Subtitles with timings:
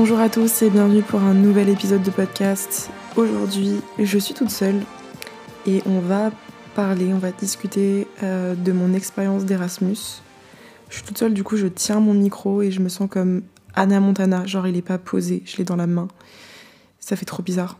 [0.00, 2.88] Bonjour à tous et bienvenue pour un nouvel épisode de podcast.
[3.16, 4.80] Aujourd'hui, je suis toute seule
[5.66, 6.30] et on va
[6.76, 10.22] parler, on va discuter euh, de mon expérience d'Erasmus.
[10.88, 13.42] Je suis toute seule, du coup, je tiens mon micro et je me sens comme
[13.74, 16.06] Anna Montana, genre il est pas posé, je l'ai dans la main.
[17.00, 17.76] Ça fait trop bizarre.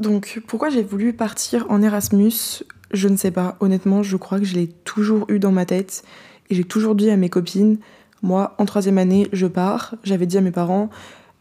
[0.00, 3.58] Donc, pourquoi j'ai voulu partir en Erasmus Je ne sais pas.
[3.60, 6.02] Honnêtement, je crois que je l'ai toujours eu dans ma tête
[6.48, 7.76] et j'ai toujours dit à mes copines
[8.22, 9.94] moi, en troisième année, je pars.
[10.04, 10.90] J'avais dit à mes parents,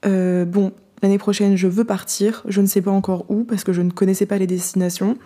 [0.05, 2.43] euh, bon, l'année prochaine, je veux partir.
[2.47, 5.17] Je ne sais pas encore où parce que je ne connaissais pas les destinations.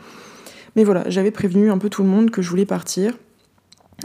[0.76, 3.18] Mais voilà, j'avais prévenu un peu tout le monde que je voulais partir.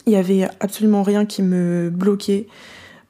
[0.07, 2.49] Il n'y avait absolument rien qui me bloquait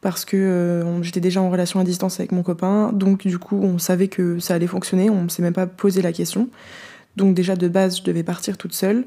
[0.03, 2.93] parce que euh, j'étais déjà en relation à distance avec mon copain.
[2.93, 5.11] Donc du coup, on savait que ça allait fonctionner.
[5.11, 6.49] On ne s'est même pas posé la question.
[7.17, 9.05] Donc déjà de base, je devais partir toute seule.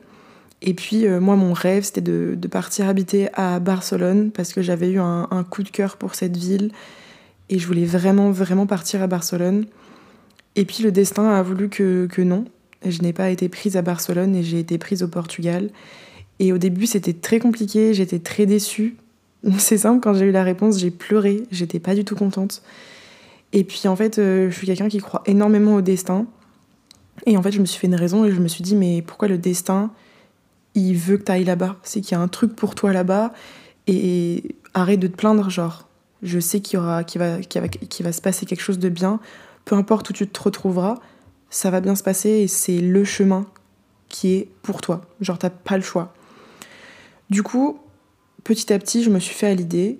[0.62, 4.90] Et puis euh, moi, mon rêve, c'était de, partir habiter à Barcelone parce que j'avais
[4.90, 6.72] eu un, coup de cœur pour cette ville
[7.50, 9.66] et je voulais vraiment, vraiment partir à Barcelone.
[10.56, 12.46] Et puis le destin a voulu que, que non.
[12.86, 15.70] Je n'ai pas été prise à Barcelone et j'ai été prise au Portugal.
[16.40, 18.98] Et au début, c'était très compliqué, j'étais très déçue.
[19.58, 22.62] C'est simple, quand j'ai eu la réponse, j'ai pleuré, j'étais pas du tout contente.
[23.54, 26.26] Et puis en fait, euh, je suis quelqu'un qui croit énormément au destin.
[27.26, 29.02] Et en fait, je me suis fait une raison et je me suis dit, mais
[29.02, 29.92] pourquoi le destin
[30.76, 31.78] il veut que tu ailles là-bas.
[31.84, 33.34] C'est qu'il y a un truc pour toi là-bas.
[33.88, 35.88] Et arrête de te plaindre, genre,
[36.22, 37.68] je sais qu'il y aura, qu'il va, qu'il va,
[38.04, 39.20] va se passer quelque chose de bien.
[39.66, 40.96] Peu importe où tu te retrouveras,
[41.50, 43.46] ça va bien se passer et c'est le chemin
[44.08, 45.02] qui est pour toi.
[45.22, 46.14] Genre, t'as pas le choix.
[47.30, 47.80] Du coup,
[48.44, 50.00] petit à petit, je me suis fait à l'idée.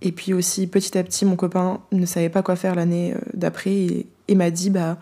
[0.00, 3.18] Et puis aussi, petit à petit, mon copain ne savait pas quoi faire l'année euh,
[3.34, 4.98] d'après et, m'a dit, bah,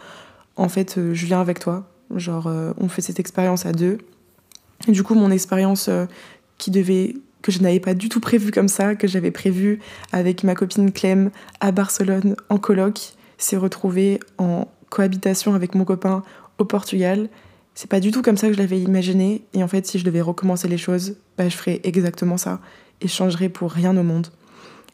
[0.57, 1.87] en fait, euh, je viens avec toi.
[2.15, 3.99] Genre, euh, on fait cette expérience à deux
[4.89, 6.07] du coup, mon expérience euh,
[6.59, 9.79] qui devait que je n'avais pas du tout prévu comme ça, que j'avais prévu
[10.13, 16.23] avec ma copine Clem à Barcelone en coloc, s'est retrouvée en cohabitation avec mon copain
[16.59, 17.29] au Portugal.
[17.75, 19.43] C'est pas du tout comme ça que je l'avais imaginé.
[19.53, 22.61] Et en fait, si je devais recommencer les choses, bah, je ferais exactement ça
[23.01, 24.29] et je changerais pour rien au monde.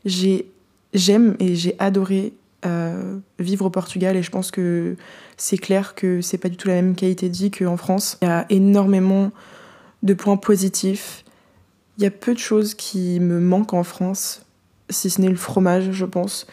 [0.04, 2.34] j'aime et j'ai adoré
[2.64, 4.96] euh, vivre au Portugal et je pense que
[5.36, 8.18] c'est clair que c'est pas du tout la même qualité de vie qu'en France.
[8.22, 9.32] Il y a énormément
[10.02, 11.24] de points positifs.
[11.98, 14.44] Il y a peu de choses qui me manquent en France,
[14.90, 16.46] si ce n'est le fromage, je pense.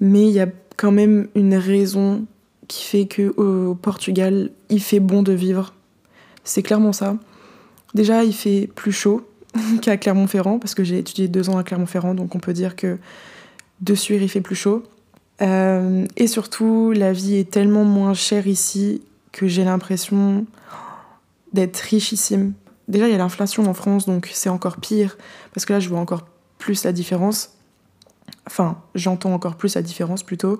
[0.00, 2.24] Mais il y a quand même une raison
[2.68, 5.74] qui fait que au Portugal, il fait bon de vivre.
[6.44, 7.16] C'est clairement ça.
[7.94, 9.26] Déjà, il fait plus chaud
[9.82, 12.98] qu'à Clermont-Ferrand, parce que j'ai étudié deux ans à Clermont-Ferrand, donc on peut dire que
[13.80, 14.82] dessus, il fait plus chaud.
[15.40, 20.46] Euh, et surtout, la vie est tellement moins chère ici que j'ai l'impression
[21.52, 22.52] d'être richissime.
[22.88, 25.16] Déjà, il y a l'inflation en France, donc c'est encore pire,
[25.52, 26.26] parce que là, je vois encore
[26.58, 27.50] plus la différence.
[28.46, 30.58] Enfin, j'entends encore plus la différence plutôt.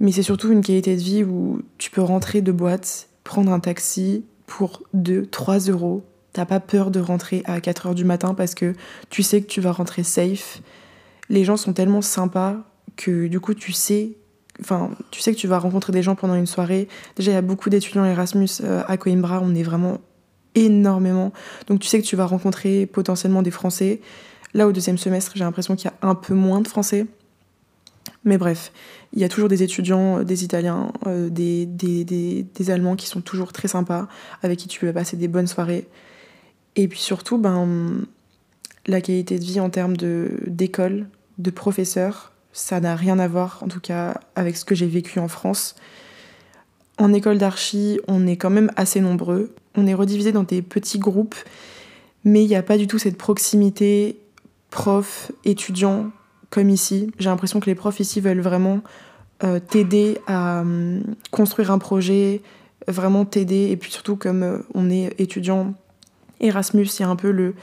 [0.00, 3.58] Mais c'est surtout une qualité de vie où tu peux rentrer de boîte, prendre un
[3.58, 6.04] taxi pour 2, 3 euros.
[6.32, 8.74] T'as pas peur de rentrer à 4 heures du matin parce que
[9.10, 10.62] tu sais que tu vas rentrer safe.
[11.30, 12.56] Les gens sont tellement sympas
[12.96, 14.12] que du coup, tu sais
[14.60, 16.88] enfin, tu sais que tu vas rencontrer des gens pendant une soirée.
[17.16, 19.98] Déjà, il y a beaucoup d'étudiants Erasmus euh, à Coimbra, on est vraiment
[20.64, 21.32] énormément.
[21.66, 24.00] Donc tu sais que tu vas rencontrer potentiellement des Français.
[24.54, 27.06] Là, au deuxième semestre, j'ai l'impression qu'il y a un peu moins de Français.
[28.24, 28.72] Mais bref,
[29.12, 33.06] il y a toujours des étudiants, euh, des Italiens, euh, des, des, des, Allemands qui
[33.06, 34.08] sont toujours très sympas,
[34.42, 35.86] avec qui tu peux passer des bonnes soirées.
[36.76, 38.06] Et puis surtout, ben,
[38.86, 41.06] la qualité de vie en termes d'école,
[41.38, 42.12] de, de
[42.52, 45.76] ça n'a rien à voir, en tout cas, avec ce que j'ai vécu en France.
[46.98, 49.54] En école d'archi, on est quand même assez nombreux.
[49.78, 51.36] On est redivisé dans des petits groupes,
[52.24, 54.18] mais il n'y a pas du tout cette proximité
[54.70, 56.10] prof-étudiant
[56.50, 57.12] comme ici.
[57.20, 58.80] J'ai l'impression que les profs ici veulent vraiment
[59.44, 62.42] euh, t'aider à hum, construire un projet,
[62.88, 63.68] vraiment t'aider.
[63.70, 65.74] Et puis surtout, comme euh, on est étudiant
[66.40, 67.54] Erasmus, il y a un peu le,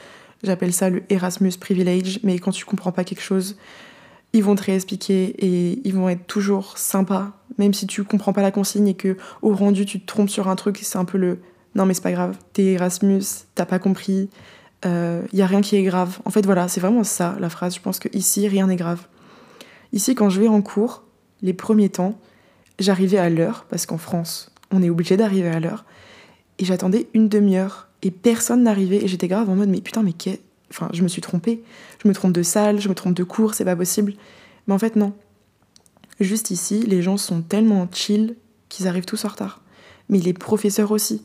[0.42, 3.58] j'appelle ça le Erasmus privilege, mais quand tu comprends pas quelque chose,
[4.32, 8.42] ils vont te réexpliquer et ils vont être toujours sympas, même si tu comprends pas
[8.42, 11.18] la consigne et que au rendu tu te trompes sur un truc, c'est un peu
[11.18, 11.40] le
[11.76, 13.22] non mais c'est pas grave, t'es Erasmus,
[13.54, 14.28] t'as pas compris,
[14.84, 16.18] il euh, y a rien qui est grave.
[16.24, 17.74] En fait voilà, c'est vraiment ça la phrase.
[17.74, 19.06] Je pense que ici rien n'est grave.
[19.92, 21.04] Ici quand je vais en cours,
[21.42, 22.18] les premiers temps,
[22.78, 25.84] j'arrivais à l'heure parce qu'en France on est obligé d'arriver à l'heure
[26.58, 30.12] et j'attendais une demi-heure et personne n'arrivait et j'étais grave en mode mais putain mais
[30.12, 30.40] qu'est
[30.70, 31.62] Enfin, je me suis trompée.
[32.02, 34.14] Je me trompe de salle, je me trompe de cours, c'est pas possible.
[34.66, 35.12] Mais en fait, non.
[36.20, 38.36] Juste ici, les gens sont tellement chill
[38.68, 39.60] qu'ils arrivent tous en retard.
[40.08, 41.22] Mais les professeurs aussi.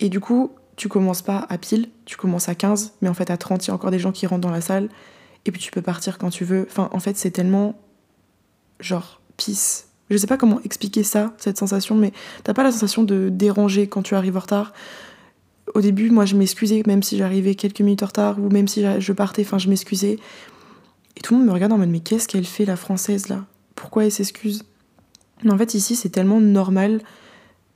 [0.00, 3.30] Et du coup, tu commences pas à pile, tu commences à 15, mais en fait
[3.30, 4.88] à 30, il y a encore des gens qui rentrent dans la salle.
[5.46, 6.66] Et puis tu peux partir quand tu veux.
[6.68, 7.78] Enfin, en fait, c'est tellement
[8.80, 9.86] genre peace.
[10.10, 12.12] Je sais pas comment expliquer ça, cette sensation, mais
[12.44, 14.72] t'as pas la sensation de déranger quand tu arrives en retard.
[15.74, 18.84] Au début, moi, je m'excusais, même si j'arrivais quelques minutes en retard, ou même si
[19.00, 20.18] je partais, enfin, je m'excusais.
[21.16, 23.44] Et tout le monde me regarde en mode, mais qu'est-ce qu'elle fait, la française, là?
[23.74, 24.62] Pourquoi elle s'excuse?
[25.42, 27.00] Mais en fait, ici, c'est tellement normal.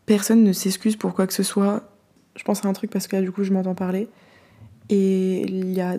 [0.06, 1.89] Personne ne s'excuse pour quoi que ce soit.
[2.40, 4.08] Je pense à un truc parce que là, du coup, je m'entends parler.
[4.88, 5.98] Et il y a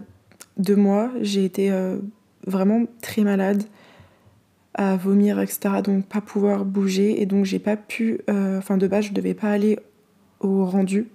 [0.57, 1.97] deux mois, j'ai été euh,
[2.47, 3.61] vraiment très malade
[4.73, 5.83] à vomir, etc.
[5.83, 7.21] Donc pas pouvoir bouger.
[7.21, 8.21] Et donc j'ai pas pu...
[8.27, 9.77] euh, Enfin de base, je devais pas aller
[10.39, 11.09] au rendu.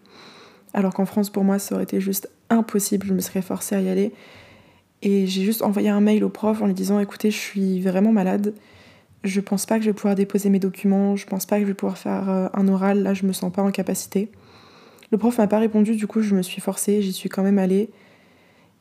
[0.73, 3.05] Alors qu'en France, pour moi, ça aurait été juste impossible.
[3.05, 4.13] Je me serais forcée à y aller.
[5.03, 8.13] Et j'ai juste envoyé un mail au prof en lui disant écoutez, je suis vraiment
[8.13, 8.55] malade.
[9.25, 11.17] Je pense pas que je vais pouvoir déposer mes documents.
[11.17, 13.03] Je pense pas que je vais pouvoir faire euh, un oral.
[13.03, 14.31] Là, je me sens pas en capacité.
[15.11, 15.97] Le prof m'a pas répondu.
[15.97, 17.03] Du coup, je me suis forcée.
[17.03, 17.91] J'y suis quand même allée.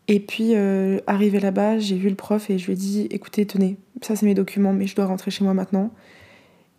[0.08, 3.46] Et puis, euh, arrivé là-bas, j'ai vu le prof et je lui ai dit écoutez,
[3.46, 5.92] tenez, ça c'est mes documents, mais je dois rentrer chez moi maintenant.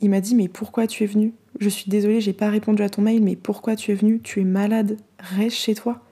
[0.01, 2.89] Il m'a dit mais pourquoi tu es venu Je suis désolée, j'ai pas répondu à
[2.89, 6.03] ton mail, mais pourquoi tu es venu Tu es malade, reste chez toi.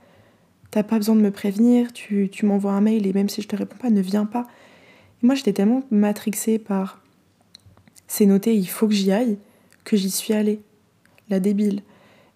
[0.72, 3.46] T'as pas besoin de me prévenir, tu, tu m'envoies un mail et même si je
[3.46, 4.48] te réponds pas, ne viens pas.
[5.22, 7.00] Et moi j'étais tellement matrixée par
[8.08, 9.38] c'est noté, il faut que j'y aille,
[9.84, 10.60] que j'y suis allée.
[11.31, 11.82] La débile.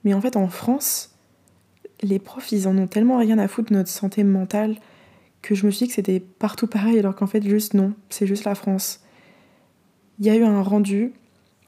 [0.04, 1.14] Mais en fait en France,
[2.02, 4.76] les profs ils en ont tellement rien à foutre de notre santé mentale
[5.42, 8.26] que je me suis dit que c'était partout pareil alors qu'en fait juste non, c'est
[8.26, 9.00] juste la France.
[10.18, 11.12] Il y a eu un rendu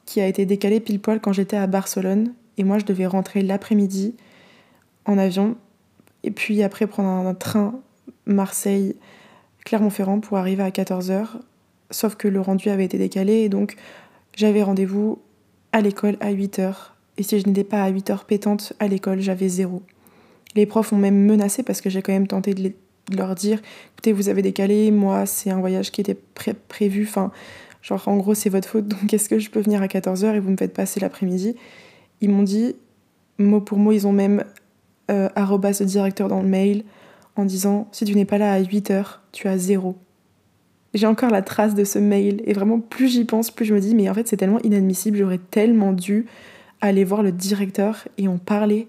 [0.06, 3.42] qui a été décalé pile poil quand j'étais à Barcelone et moi je devais rentrer
[3.42, 4.16] l'après-midi
[5.04, 5.56] en avion
[6.24, 7.80] et puis après prendre un train
[8.26, 8.96] Marseille
[9.64, 11.26] Clermont-Ferrand pour arriver à 14h
[11.90, 13.76] sauf que le rendu avait été décalé et donc
[14.34, 15.20] j'avais rendez-vous
[15.72, 16.74] à l'école à 8h
[17.20, 19.82] et si je n'étais pas à 8h pétante à l'école j'avais zéro.
[20.56, 22.72] Les profs ont même menacé parce que j'ai quand même tenté de,
[23.14, 23.60] leur dire
[23.92, 27.30] écoutez vous avez décalé moi c'est un voyage qui était pré prévu enfin
[27.82, 30.40] Genre, en gros, c'est votre faute, donc est-ce que je peux venir à 14h et
[30.40, 31.56] vous me faites passer l'après-midi?
[32.20, 32.76] Ils m'ont dit,
[33.38, 34.44] mot pour mot, ils ont même
[35.10, 35.28] euh,
[35.80, 36.84] directeur dans le mail
[37.36, 39.96] en disant si tu n'es pas là à 8h, tu as zéro.
[40.92, 43.80] J'ai encore la trace de ce mail et vraiment, plus j'y pense, plus je me
[43.80, 46.26] dis mais en fait, c'est tellement inadmissible, j'aurais tellement dû
[46.80, 48.88] aller voir le directeur et en parler.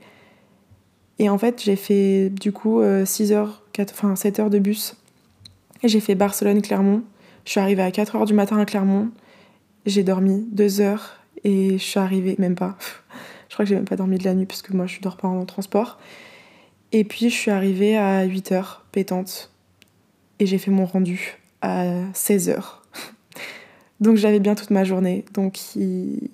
[1.19, 4.95] Et en fait, j'ai fait du coup 6 h 4, enfin 7 heures de bus.
[5.83, 7.03] Et j'ai fait Barcelone-Clermont
[7.45, 9.09] je suis arrivée à 4h du matin à Clermont.
[9.85, 12.77] J'ai dormi 2 heures et je suis arrivée, même pas.
[13.49, 15.17] Je crois que j'ai même pas dormi de la nuit parce que moi je dors
[15.17, 15.99] pas en transport.
[16.93, 19.51] Et puis je suis arrivée à 8h, pétante.
[20.39, 21.83] Et j'ai fait mon rendu à
[22.13, 22.63] 16h.
[23.99, 25.25] Donc j'avais bien toute ma journée.
[25.33, 26.29] Donc ils,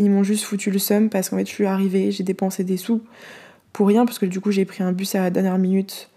[0.00, 2.78] ils m'ont juste foutu le seum parce qu'en fait je suis arrivée, j'ai dépensé des
[2.78, 3.02] sous
[3.72, 6.10] pour rien parce que du coup j'ai pris un bus à la dernière minute,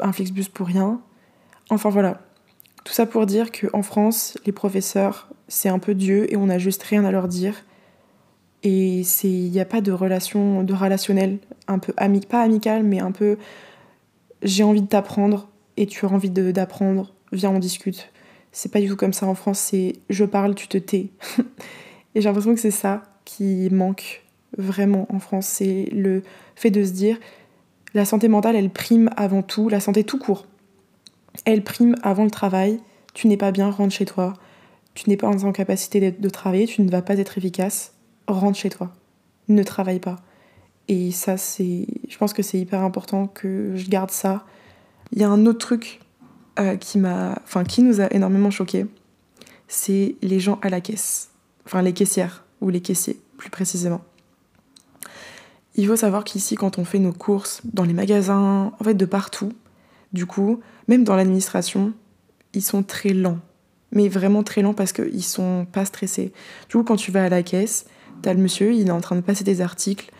[0.00, 1.00] un Flixbus pour rien.
[1.70, 2.20] Enfin voilà,
[2.84, 6.58] tout ça pour dire qu'en France, les professeurs, c'est un peu Dieu et on n'a
[6.58, 7.64] juste rien à leur dire.
[8.62, 13.00] Et il n'y a pas de relation, de relationnel, un peu ami, pas amical, mais
[13.00, 13.38] un peu
[14.42, 15.48] j'ai envie de t'apprendre
[15.78, 18.10] et tu as envie d'apprendre, viens on discute.
[18.52, 21.08] C'est pas du tout comme ça en France, c'est je parle, tu te tais.
[22.14, 24.24] et j'ai l'impression que c'est ça qui manque
[24.58, 26.22] vraiment en France, c'est le
[26.56, 27.18] fait de se dire
[27.94, 30.46] la santé mentale, elle prime avant tout, la santé tout court
[31.44, 32.80] elle prime avant le travail.
[33.14, 34.34] Tu n'es pas bien, rentre chez toi.
[34.94, 37.94] Tu n'es pas en capacité de travailler, tu ne vas pas être efficace,
[38.26, 38.92] rentre chez toi.
[39.48, 40.16] Ne travaille pas.
[40.88, 41.86] Et ça, c'est.
[42.08, 44.44] Je pense que c'est hyper important que je garde ça.
[45.12, 46.00] Il y a un autre truc
[46.58, 47.40] euh, qui m'a.
[47.44, 48.86] Enfin, qui nous a énormément choqué.
[49.68, 51.29] C'est les gens à la caisse.
[51.70, 54.00] Enfin, les caissières, ou les caissiers, plus précisément.
[55.76, 59.04] Il faut savoir qu'ici, quand on fait nos courses dans les magasins, en fait, de
[59.04, 59.52] partout,
[60.12, 60.58] du coup,
[60.88, 61.92] même dans l'administration,
[62.54, 63.38] ils sont très lents.
[63.92, 66.32] Mais vraiment très lents parce qu'ils sont pas stressés.
[66.68, 67.86] Du coup, quand tu vas à la caisse,
[68.20, 70.10] t'as le monsieur, il est en train de passer des articles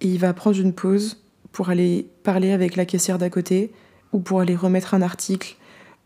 [0.00, 3.70] et il va prendre une pause pour aller parler avec la caissière d'à côté
[4.12, 5.58] ou pour aller remettre un article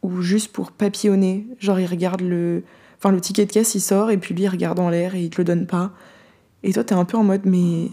[0.03, 1.47] ou juste pour papillonner.
[1.61, 2.63] Genre, il regarde le.
[3.03, 5.23] Enfin, le ticket de caisse, il sort et puis lui, il regarde en l'air et
[5.23, 5.91] il te le donne pas.
[6.63, 7.89] Et toi, t'es un peu en mode, mais.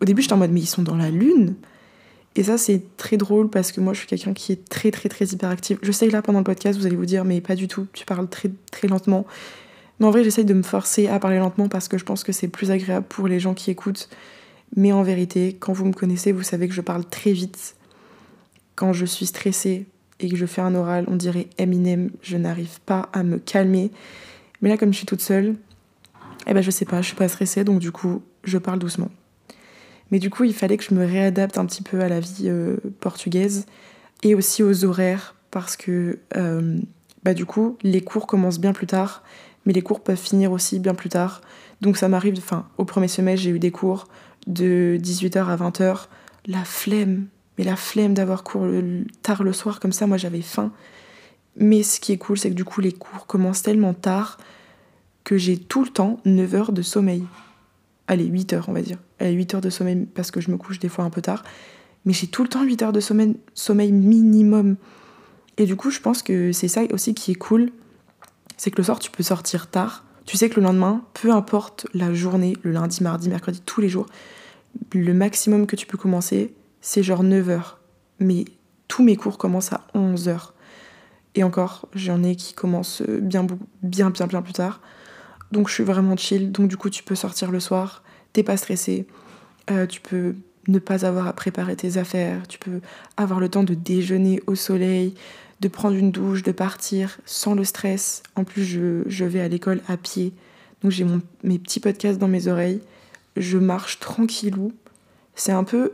[0.00, 1.54] Au début, j'étais en mode, mais ils sont dans la lune
[2.34, 5.08] et ça, c'est très drôle parce que moi, je suis quelqu'un qui est très, très,
[5.08, 5.78] très hyperactif.
[5.82, 7.86] Je sais que là, pendant le podcast, vous allez vous dire, mais pas du tout,
[7.92, 9.26] tu parles très, très lentement.
[10.00, 12.32] Mais en vrai, j'essaye de me forcer à parler lentement parce que je pense que
[12.32, 14.08] c'est plus agréable pour les gens qui écoutent.
[14.74, 17.76] Mais en vérité, quand vous me connaissez, vous savez que je parle très vite.
[18.76, 19.84] Quand je suis stressée
[20.18, 23.90] et que je fais un oral, on dirait Eminem, je n'arrive pas à me calmer.
[24.62, 25.56] Mais là, comme je suis toute seule,
[26.46, 29.10] eh ben, je sais pas, je suis pas stressée, donc du coup, je parle doucement.
[30.10, 32.44] Mais du coup, il fallait que je me réadapte un petit peu à la vie
[32.44, 33.66] euh, portugaise
[34.22, 36.78] et aussi aux horaires parce que euh,
[37.24, 39.22] bah, du coup, les cours commencent bien plus tard.
[39.64, 41.40] mais les cours peuvent finir aussi bien plus tard.
[41.80, 44.06] Donc ça m'arrive, enfin, au premier semestre, j'ai eu des cours
[44.46, 46.06] de 18h à 20h.
[46.46, 47.26] La flemme,
[47.56, 48.66] mais la flemme d'avoir cours
[49.22, 50.72] tard le soir, comme ça, moi j'avais faim.
[51.56, 54.38] Mais ce qui est cool, c'est que du coup, les cours commencent tellement tard
[55.24, 57.24] que j'ai tout le temps 9 heures de sommeil.
[58.06, 58.98] Allez, 8 heures, on va dire.
[59.20, 61.44] Allez, 8 heures de sommeil parce que je me couche des fois un peu tard.
[62.04, 64.76] Mais j'ai tout le temps 8 heures de sommeil, sommeil minimum.
[65.58, 67.70] Et du coup, je pense que c'est ça aussi qui est cool.
[68.56, 70.04] C'est que le soir, tu peux sortir tard.
[70.24, 73.88] Tu sais que le lendemain, peu importe la journée, le lundi, mardi, mercredi, tous les
[73.88, 74.06] jours,
[74.92, 77.78] le maximum que tu peux commencer, c'est genre 9 heures.
[78.18, 78.44] Mais
[78.88, 80.54] tous mes cours commencent à 11 heures.
[81.34, 83.44] Et encore, j'en ai qui commencent bien,
[83.82, 84.80] bien, bien, bien plus tard.
[85.52, 86.50] Donc je suis vraiment chill.
[86.50, 89.06] Donc du coup, tu peux sortir le soir, t'es pas stressé.
[89.70, 90.34] Euh, tu peux
[90.68, 92.46] ne pas avoir à préparer tes affaires.
[92.48, 92.80] Tu peux
[93.16, 95.14] avoir le temps de déjeuner au soleil,
[95.60, 98.22] de prendre une douche, de partir sans le stress.
[98.34, 100.32] En plus, je, vais à l'école à pied.
[100.82, 101.06] Donc j'ai
[101.44, 102.80] mes petits podcasts dans mes oreilles.
[103.36, 104.72] Je marche tranquillou.
[105.34, 105.90] C'est un peu,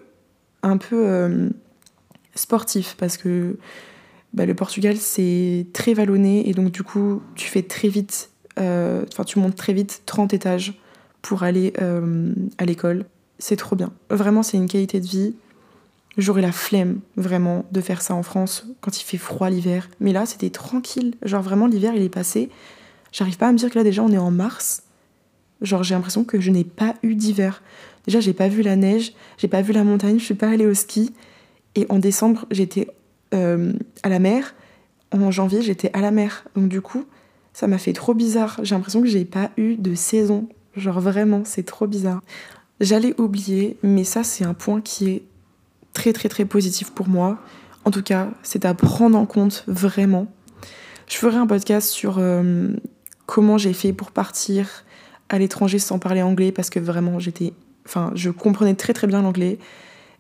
[0.63, 1.51] un peu euh,
[2.35, 3.57] sportif parce que
[4.35, 9.05] bah, le Portugal, c'est très vallonné et donc du coup, tu fais très vite, euh,
[9.13, 10.81] enfin, tu montes très vite 30 étages
[11.23, 13.07] pour aller euh, à l'école.
[13.39, 13.93] C'est trop bien.
[14.11, 15.35] Vraiment, c'est une qualité de vie.
[16.17, 19.89] J'aurais la flemme, vraiment, de faire ça en France quand il fait froid l'hiver.
[20.01, 21.15] Mais là, c'était tranquille.
[21.23, 22.51] Genre, vraiment, l'hiver, il est passé.
[23.13, 24.83] J'arrive pas à me dire que là, déjà, on est en mars.
[25.63, 27.63] Genre, j'ai l'impression que je n'ai pas eu d'hiver.
[28.07, 30.67] Déjà, j'ai pas vu la neige, j'ai pas vu la montagne, je suis pas allée
[30.67, 31.13] au ski.
[31.75, 32.89] Et en décembre, j'étais
[33.35, 34.55] euh, à la mer.
[35.13, 36.45] En janvier, j'étais à la mer.
[36.55, 37.05] Donc du coup,
[37.53, 38.61] ça m'a fait trop bizarre.
[38.63, 40.49] J'ai l'impression que j'ai pas eu de saison.
[40.77, 42.21] Genre vraiment, c'est trop bizarre.
[42.81, 45.23] J'allais oublier, mais ça c'est un point qui est
[45.93, 47.39] très très très positif pour moi.
[47.85, 50.27] En tout cas, c'est à prendre en compte vraiment.
[51.09, 52.69] Je ferai un podcast sur euh,
[53.27, 54.85] comment j'ai fait pour partir
[55.29, 57.53] à l'étranger sans parler anglais parce que vraiment j'étais,
[57.87, 59.59] enfin, je comprenais très très bien l'anglais,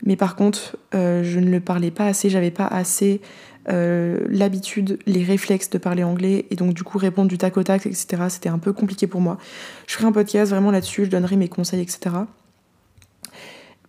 [0.04, 3.20] mais par contre, euh, je ne le parlais pas assez, j'avais pas assez
[3.68, 7.62] euh, l'habitude, les réflexes de parler anglais, et donc du coup répondre du tac au
[7.62, 8.24] tac, etc.
[8.28, 9.38] C'était un peu compliqué pour moi.
[9.86, 12.16] Je ferai un podcast vraiment là-dessus, je donnerai mes conseils, etc.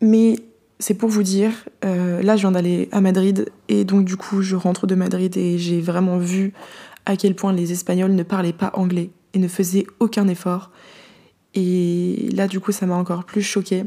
[0.01, 0.35] Mais
[0.79, 1.51] c'est pour vous dire,
[1.85, 5.37] euh, là je viens d'aller à Madrid, et donc du coup je rentre de Madrid
[5.37, 6.53] et j'ai vraiment vu
[7.05, 10.71] à quel point les Espagnols ne parlaient pas anglais et ne faisaient aucun effort.
[11.55, 13.85] Et là du coup ça m'a encore plus choquée.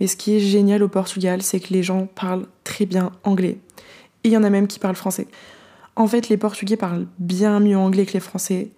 [0.00, 3.58] Mais ce qui est génial au Portugal, c'est que les gens parlent très bien anglais.
[4.24, 5.28] Et il y en a même qui parlent français.
[5.96, 8.70] En fait, les Portugais parlent bien mieux anglais que les Français.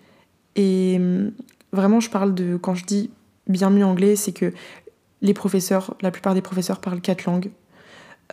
[0.55, 1.33] Et hum,
[1.73, 2.57] vraiment, je parle de.
[2.57, 3.11] Quand je dis
[3.47, 4.53] bien mieux anglais, c'est que
[5.23, 7.51] les professeurs, la plupart des professeurs parlent quatre langues.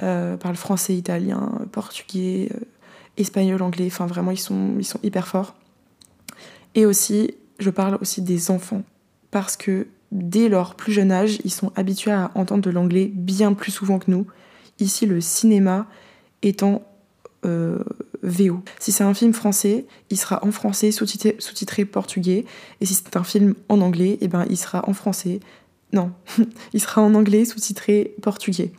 [0.02, 2.60] Euh, parlent français, italien, portugais, euh,
[3.16, 3.86] espagnol, anglais.
[3.88, 5.56] Enfin, vraiment, ils sont, ils sont hyper forts.
[6.76, 8.82] Et aussi, je parle aussi des enfants.
[9.32, 13.54] Parce que dès leur plus jeune âge, ils sont habitués à entendre de l'anglais bien
[13.54, 14.28] plus souvent que nous.
[14.80, 15.88] Ici, le cinéma
[16.44, 16.84] étant
[17.46, 17.80] euh,
[18.22, 18.62] VO.
[18.80, 22.46] Si c'est un film français, il sera en français sous-titré, portugais.
[22.80, 25.40] Et si c'est un film en anglais, eh ben, il sera en français.
[25.92, 26.12] Non,
[26.74, 28.72] il sera en anglais sous-titré portugais.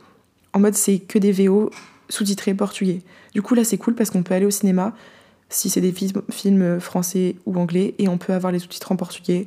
[0.52, 1.70] En mode, c'est que des VO
[2.08, 3.02] sous-titrés portugais.
[3.34, 4.94] Du coup, là, c'est cool parce qu'on peut aller au cinéma
[5.48, 9.46] si c'est des films français ou anglais et on peut avoir les sous-titres en portugais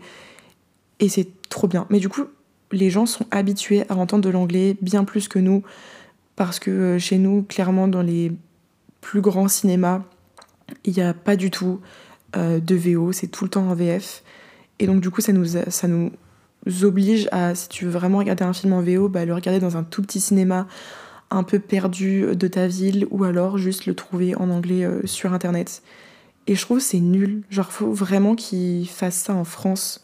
[1.00, 1.86] et c'est trop bien.
[1.90, 2.26] Mais du coup,
[2.72, 5.64] les gens sont habitués à entendre de l'anglais bien plus que nous,
[6.36, 8.32] parce que euh, chez nous, clairement, dans les
[9.02, 10.02] plus grands cinémas,
[10.84, 11.80] il n'y a pas du tout
[12.36, 14.24] euh, de VO, c'est tout le temps en VF.
[14.80, 16.12] Et donc, du coup, ça nous, ça nous
[16.84, 19.78] oblige à, si tu veux vraiment regarder un film en VO, bah, le regarder dans
[19.78, 20.68] un tout petit cinéma
[21.30, 25.34] un peu perdu de ta ville, ou alors juste le trouver en anglais euh, sur
[25.34, 25.82] Internet.
[26.48, 27.44] Et je trouve c'est nul.
[27.50, 30.02] Genre, faut vraiment qu'ils fassent ça en France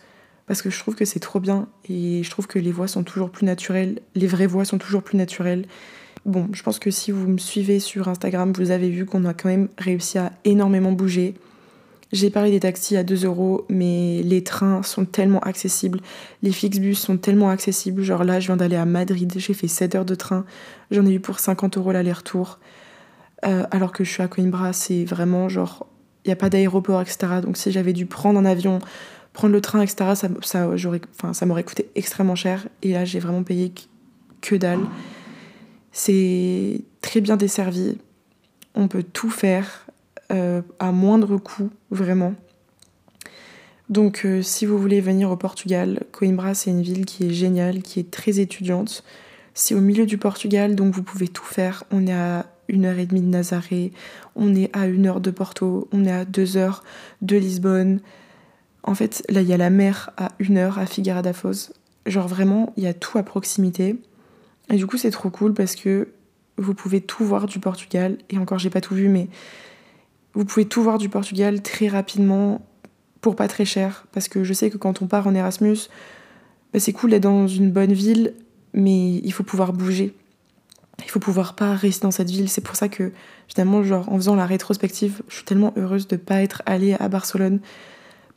[0.47, 3.03] parce que je trouve que c'est trop bien et je trouve que les voix sont
[3.03, 5.65] toujours plus naturelles, les vraies voix sont toujours plus naturelles.
[6.25, 9.33] Bon, je pense que si vous me suivez sur Instagram, vous avez vu qu'on a
[9.33, 11.35] quand même réussi à énormément bouger.
[12.13, 15.99] J'ai parlé des taxis à 2 euros, mais les trains sont tellement accessibles,
[16.43, 18.03] les Flixbus sont tellement accessibles.
[18.03, 20.45] Genre là, je viens d'aller à Madrid, j'ai fait 7 heures de train,
[20.91, 22.59] j'en ai eu pour 50 euros l'aller-retour.
[23.45, 25.87] Euh, alors que je suis à Coimbra, c'est vraiment genre,
[26.23, 27.41] il n'y a pas d'aéroport, etc.
[27.41, 28.79] Donc si j'avais dû prendre un avion
[29.33, 32.67] prendre le train, etc., ça, ça, enfin, ça m'aurait coûté extrêmement cher.
[32.81, 33.73] Et là, j'ai vraiment payé
[34.41, 34.81] que dalle.
[35.91, 37.97] C'est très bien desservi.
[38.75, 39.87] On peut tout faire
[40.31, 42.33] euh, à moindre coût, vraiment.
[43.89, 47.81] Donc, euh, si vous voulez venir au Portugal, Coimbra, c'est une ville qui est géniale,
[47.81, 49.03] qui est très étudiante.
[49.53, 51.83] C'est au milieu du Portugal, donc vous pouvez tout faire.
[51.91, 53.91] On est à une heure et demie de Nazaré,
[54.35, 56.83] on est à une heure de Porto, on est à deux heures
[57.21, 57.99] de Lisbonne.
[58.83, 61.73] En fait, là, il y a la mer à une heure à Figueira da Foz.
[62.05, 63.95] Genre vraiment, il y a tout à proximité.
[64.69, 66.09] Et du coup, c'est trop cool parce que
[66.57, 68.17] vous pouvez tout voir du Portugal.
[68.29, 69.29] Et encore, j'ai pas tout vu, mais
[70.33, 72.65] vous pouvez tout voir du Portugal très rapidement
[73.21, 74.05] pour pas très cher.
[74.11, 75.77] Parce que je sais que quand on part en Erasmus,
[76.73, 78.33] bah, c'est cool d'être dans une bonne ville,
[78.73, 80.13] mais il faut pouvoir bouger.
[81.05, 82.49] Il faut pouvoir pas rester dans cette ville.
[82.49, 83.13] C'est pour ça que
[83.47, 87.07] finalement, genre, en faisant la rétrospective, je suis tellement heureuse de pas être allée à
[87.07, 87.59] Barcelone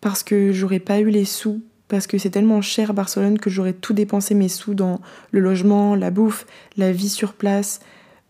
[0.01, 3.73] parce que j'aurais pas eu les sous parce que c'est tellement cher Barcelone que j'aurais
[3.73, 5.01] tout dépensé mes sous dans
[5.31, 7.81] le logement, la bouffe, la vie sur place,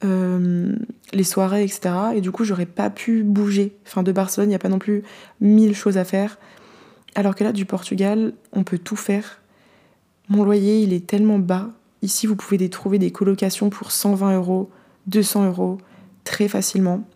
[0.05, 0.75] euh,
[1.13, 1.95] les soirées, etc.
[2.15, 3.77] Et du coup, j'aurais pas pu bouger.
[3.87, 5.03] Enfin, de Barcelone, il n'y a pas non plus
[5.41, 6.39] mille choses à faire.
[7.15, 9.41] Alors que là, du Portugal, on peut tout faire.
[10.29, 11.71] Mon loyer, il est tellement bas.
[12.03, 14.71] Ici, vous pouvez trouver des colocations pour 120 euros,
[15.07, 15.79] 200 euros,
[16.25, 17.07] très facilement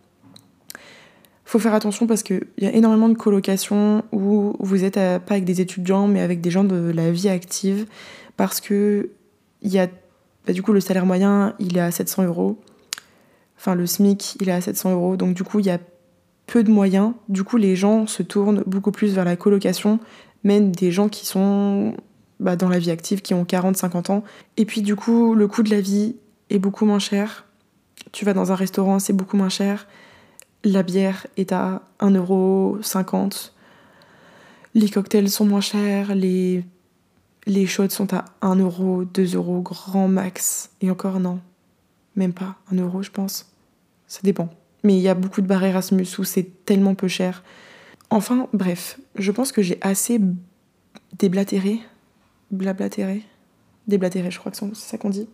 [1.51, 5.43] faut faire attention parce qu'il y a énormément de colocations où vous êtes pas avec
[5.43, 7.87] des étudiants mais avec des gens de la vie active
[8.37, 9.09] parce que
[9.61, 9.87] il y a
[10.47, 12.57] bah, du coup le salaire moyen il est à 700 euros.
[13.57, 15.17] Enfin le SMIC il est à 700 euros.
[15.17, 15.79] Donc du coup il y a
[16.47, 17.11] peu de moyens.
[17.27, 19.99] Du coup les gens se tournent beaucoup plus vers la colocation
[20.45, 21.93] même des gens qui sont
[22.39, 24.23] bah, dans la vie active qui ont 40-50 ans.
[24.55, 26.15] Et puis du coup le coût de la vie
[26.49, 27.45] est beaucoup moins cher.
[28.13, 29.85] Tu vas dans un restaurant c'est beaucoup moins cher
[30.63, 33.51] la bière est à 1,50€.
[34.73, 36.63] Les cocktails sont moins chers, les,
[37.45, 40.71] les shots sont à 1€, 2€ grand max.
[40.81, 41.39] Et encore non,
[42.15, 43.51] même pas 1€, je pense.
[44.07, 44.49] Ça dépend.
[44.83, 47.43] Mais il y a beaucoup de bars Erasmus où c'est tellement peu cher.
[48.09, 50.19] Enfin, bref, je pense que j'ai assez
[51.17, 51.79] déblatéré.
[52.51, 53.23] Blablatéré.
[53.87, 55.27] Déblatéré, je crois que c'est ça qu'on dit.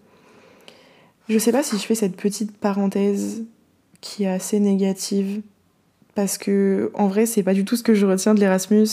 [1.29, 3.43] Je sais pas si je fais cette petite parenthèse
[4.01, 5.41] qui est assez négative
[6.15, 8.87] parce que en vrai c'est pas du tout ce que je retiens de l'Erasmus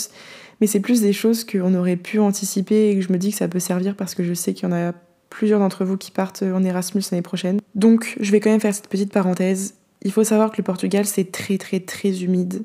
[0.61, 3.37] mais c'est plus des choses qu'on aurait pu anticiper et que je me dis que
[3.37, 4.93] ça peut servir parce que je sais qu'il y en a
[5.29, 7.59] plusieurs d'entre vous qui partent en Erasmus l'année prochaine.
[7.73, 9.75] Donc je vais quand même faire cette petite parenthèse.
[10.03, 12.63] Il faut savoir que le Portugal c'est très très très humide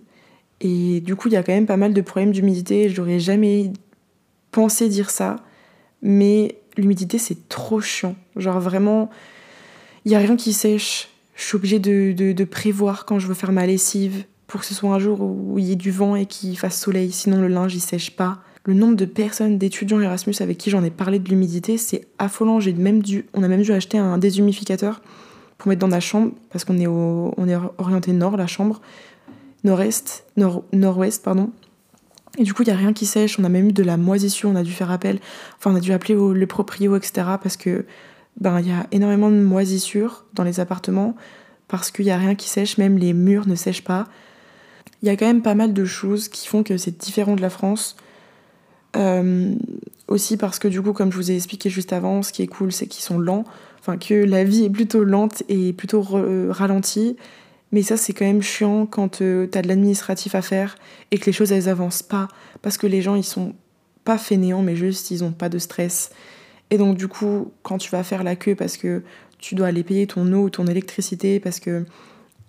[0.61, 2.89] et du coup il y a quand même pas mal de problèmes d'humidité.
[2.89, 3.73] J'aurais jamais
[4.53, 5.37] pensé dire ça,
[6.03, 8.15] mais l'humidité c'est trop chiant.
[8.37, 9.11] Genre vraiment,
[10.05, 11.10] il y a rien qui sèche
[11.41, 14.91] je suis obligée de, prévoir quand je veux faire ma lessive pour que ce soit
[14.91, 17.75] un jour où il y ait du vent et qu'il fasse soleil, sinon le linge
[17.75, 18.41] il sèche pas.
[18.65, 22.61] Le nombre de personnes, d'étudiants Erasmus avec qui j'en ai parlé de l'humidité, c'est affolant.
[22.61, 25.01] J'ai même dû, on a même dû acheter un déshumificateur
[25.57, 28.83] pour mettre dans la chambre, parce qu'on est, est orienté nord, la chambre,
[29.65, 31.51] nord-est, nord, nord-ouest, pardon.
[32.37, 33.39] Et du coup, il n'y a rien qui sèche.
[33.39, 35.21] On a même eu de la moisissure, on a dû faire appel,
[35.57, 37.13] enfin, on a dû appeler le proprio, etc.
[37.43, 37.87] Parce que
[38.39, 41.15] ben, il y a énormément de moisissures dans les appartements
[41.69, 44.07] parce qu'il n'y a rien qui sèche, même les murs ne sèchent pas.
[45.03, 47.43] Il y a quand même pas mal de choses qui font que c'est différent de
[47.43, 47.97] la France.
[48.97, 49.55] Euh,
[50.09, 52.49] aussi parce que du coup, comme je vous ai expliqué juste avant, ce qui est
[52.49, 53.45] cool, c'est qu'ils sont lents.
[53.79, 57.17] Enfin, que la vie est plutôt lente et plutôt ralentie.
[57.73, 60.77] Mais ça, c'est quand même chiant quand euh, t'as de l'administratif à faire
[61.11, 62.29] et que les choses, elles avancent pas.
[62.63, 63.55] Parce que les gens, ils sont
[64.05, 66.11] pas fainéants, mais juste, ils ont pas de stress.
[66.71, 69.03] Et donc du coup, quand tu vas faire la queue parce que
[69.39, 71.85] tu dois aller payer ton eau ou ton électricité, parce que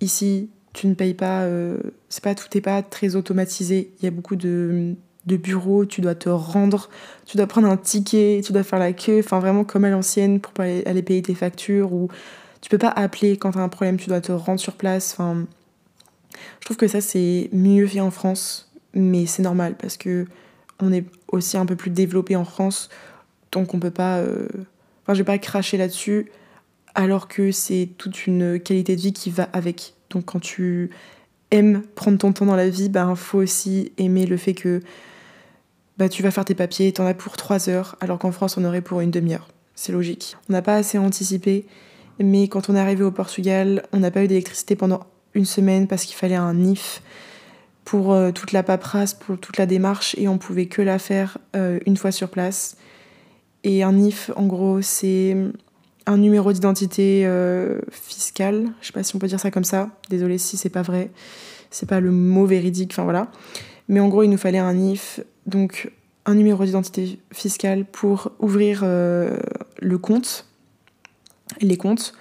[0.01, 1.77] ici, tu ne payes pas, euh,
[2.09, 3.91] c'est pas tout n'est pas très automatisé.
[3.99, 6.89] Il y a beaucoup de, bureaux, tu dois te rendre,
[7.25, 10.39] tu dois prendre un ticket, tu dois faire la queue, enfin vraiment comme à l'ancienne
[10.39, 12.09] pour aller payer tes factures ou
[12.61, 15.13] tu peux pas appeler quand tu as un problème, tu dois te rendre sur place.
[15.13, 15.45] Enfin,
[16.59, 20.25] je trouve que ça c'est mieux fait en France, mais c'est normal parce que
[20.79, 22.89] on est aussi un peu plus développé en France
[23.51, 24.17] donc on peut pas.
[24.17, 24.47] Euh,
[25.03, 26.31] enfin, je vais pas cracher là-dessus,
[26.95, 29.93] alors que c'est toute une qualité de vie qui va avec.
[30.09, 30.89] Donc quand tu
[31.51, 34.81] aimes prendre ton temps dans la vie, ben faut aussi aimer le fait que
[35.97, 38.63] bah, tu vas faire tes papiers, t'en as pour 3 heures, alors qu'en France on
[38.63, 39.49] aurait pour une demi-heure.
[39.75, 40.35] C'est logique.
[40.49, 41.65] On n'a pas assez anticipé,
[42.19, 45.01] mais quand on est arrivé au Portugal, on n'a pas eu d'électricité pendant
[45.33, 47.01] une semaine parce qu'il fallait un NIF
[47.85, 51.37] pour euh, toute la paperasse, pour toute la démarche, et on pouvait que la faire
[51.55, 52.77] euh, une fois sur place.
[53.63, 55.35] Et un NIF, en gros, c'est
[56.05, 58.67] un numéro d'identité euh, fiscal.
[58.81, 59.89] Je sais pas si on peut dire ça comme ça.
[60.09, 61.11] Désolée si c'est pas vrai.
[61.69, 63.27] C'est pas le mot véridique, enfin voilà.
[63.87, 65.91] Mais en gros, il nous fallait un NIF, donc
[66.25, 69.37] un numéro d'identité fiscale pour ouvrir euh,
[69.79, 70.47] le compte,
[71.61, 72.13] les comptes.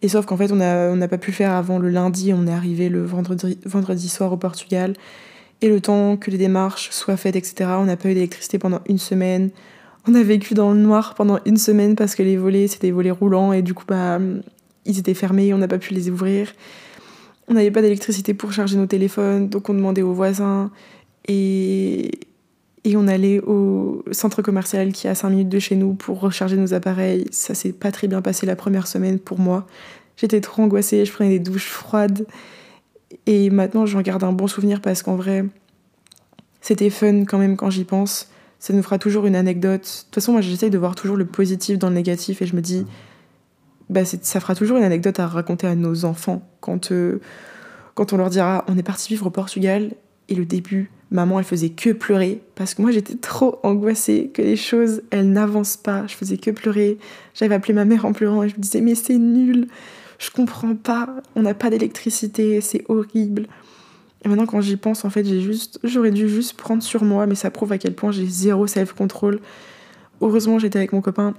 [0.00, 2.32] Et sauf qu'en fait, on n'a pas pu le faire avant le lundi.
[2.32, 4.94] On est arrivé le vendredi soir au Portugal.
[5.60, 8.80] Et le temps que les démarches soient faites, etc., on n'a pas eu d'électricité pendant
[8.88, 9.50] une semaine.
[10.06, 12.92] On a vécu dans le noir pendant une semaine parce que les volets, c'était des
[12.92, 14.18] volets roulants et du coup, bah,
[14.86, 16.52] ils étaient fermés, on n'a pas pu les ouvrir.
[17.48, 20.70] On n'avait pas d'électricité pour charger nos téléphones, donc on demandait aux voisins.
[21.26, 22.10] Et,
[22.84, 26.20] Et on allait au centre commercial qui est à 5 minutes de chez nous pour
[26.20, 27.26] recharger nos appareils.
[27.30, 29.66] Ça s'est pas très bien passé la première semaine pour moi.
[30.16, 32.26] J'étais trop angoissée, je prenais des douches froides.
[33.26, 35.44] Et maintenant, j'en garde un bon souvenir parce qu'en vrai,
[36.60, 38.30] c'était fun quand même quand j'y pense.
[38.58, 39.82] Ça nous fera toujours une anecdote.
[39.82, 42.56] De toute façon, moi, j'essaye de voir toujours le positif dans le négatif et je
[42.56, 42.86] me dis,
[43.88, 47.20] bah, ça fera toujours une anecdote à raconter à nos enfants quand, euh,
[47.94, 49.92] quand on leur dira on est parti vivre au Portugal
[50.28, 54.42] et le début, maman, elle faisait que pleurer parce que moi, j'étais trop angoissée que
[54.42, 56.06] les choses, elles n'avancent pas.
[56.06, 56.98] Je faisais que pleurer.
[57.34, 59.68] J'avais appelé ma mère en pleurant et je me disais mais c'est nul,
[60.18, 63.46] je comprends pas, on n'a pas d'électricité, c'est horrible.
[64.24, 67.26] Et maintenant, quand j'y pense, en fait, j'ai juste, j'aurais dû juste prendre sur moi,
[67.26, 69.40] mais ça prouve à quel point j'ai zéro self-control.
[70.20, 71.34] Heureusement, j'étais avec mon copain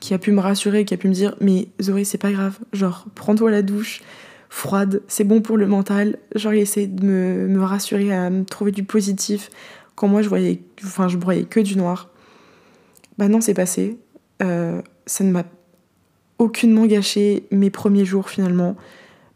[0.00, 2.58] qui a pu me rassurer, qui a pu me dire Mais Zoé, c'est pas grave,
[2.72, 4.02] genre, prends-toi la douche
[4.50, 6.18] froide, c'est bon pour le mental.
[6.34, 9.48] Genre, il essaie de me, me, rassurer, à me trouver du positif.
[9.94, 12.10] Quand moi, je voyais, enfin, je voyais que du noir.
[13.16, 13.96] Bah non, c'est passé.
[14.42, 15.44] Euh, ça ne m'a
[16.38, 18.76] aucunement gâché mes premiers jours finalement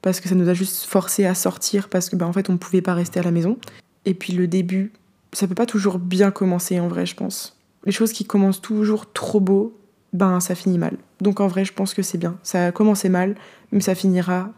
[0.07, 2.59] parce que ça nous a juste forcé à sortir parce que ben en fait on
[2.59, 3.59] pouvait pas rester à la maison.
[4.05, 4.92] Et puis le début,
[5.33, 7.59] ça peut pas toujours bien commencer en vrai, je pense.
[7.87, 9.77] Les choses qui commencent toujours trop beau,
[10.12, 10.97] ben ça finit mal.
[11.21, 12.38] Donc en vrai, je pense que c'est bien.
[12.45, 13.35] Ça a commencé mal,
[13.73, 14.51] mais ça finira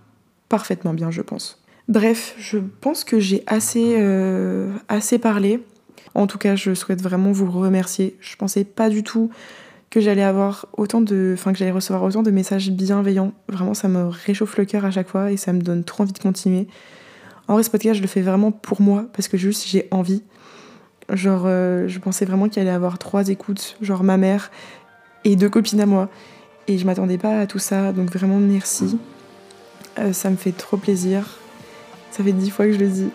[0.50, 1.64] parfaitement bien, je pense.
[1.88, 5.64] Bref, je pense que j'ai assez, euh, assez parlé.
[6.14, 8.18] En tout cas, je souhaite vraiment vous remercier.
[8.20, 9.30] Je pensais pas du tout
[9.90, 13.32] que j'allais avoir autant de, enfin que j'allais recevoir autant de messages bienveillants.
[13.48, 16.12] Vraiment, ça me réchauffe le cœur à chaque fois et ça me donne trop envie
[16.12, 16.68] de continuer.
[17.46, 20.22] En vrai, ce podcast, je le fais vraiment pour moi parce que juste j'ai envie.
[21.10, 24.50] Genre, euh, je pensais vraiment qu'il allait avoir trois écoutes, genre ma mère
[25.24, 26.10] et deux copines à moi.
[26.66, 28.98] Et je m'attendais pas à tout ça, donc vraiment merci.
[29.98, 31.24] Euh, ça me fait trop plaisir.
[32.10, 33.08] Ça fait dix fois que je le dis.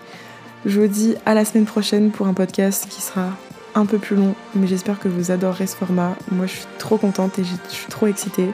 [0.65, 3.29] Je vous dis à la semaine prochaine pour un podcast qui sera
[3.75, 6.15] un peu plus long, mais j'espère que vous adorerez ce format.
[6.31, 8.49] Moi, je suis trop contente et je suis trop excitée.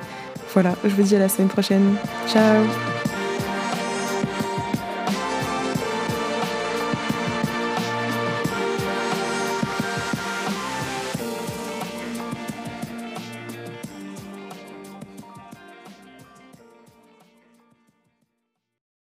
[0.54, 1.96] Voilà, je vous dis à la semaine prochaine.
[2.28, 2.64] Ciao